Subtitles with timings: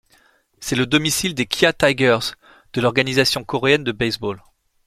[0.59, 2.33] C'est le domicile des Kia Tigers
[2.73, 4.41] de l'Organisation coréenne de baseball.